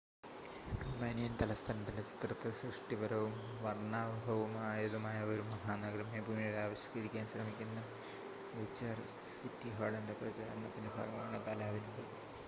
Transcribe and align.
Romanian 0.83 1.33
തലസ്ഥാനത്തിൻ്റെ 1.41 2.03
ചിത്രത്തെ 2.07 2.49
സൃഷ്ടിപരവും 2.59 3.33
വർണ്ണാഭമായതുമായ 3.63 5.19
ഒരു 5.27 5.43
മഹാനഗരമായി 5.51 6.23
പുനരാവിഷ്ക്കരിക്കാൻ 6.29 7.27
ശ്രമിക്കുന്ന 7.27 7.79
ബുച്ചാറസ്റ്റ് 8.55 9.31
സിറ്റി 9.33 9.71
ഹാളിൻ്റെ 9.77 10.15
പ്രചാരണത്തിൻ്റെ 10.21 10.91
ഭാഗമാണ് 10.97 11.39
കലാവിരുത് 11.47 12.03